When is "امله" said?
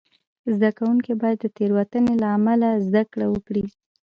2.37-2.69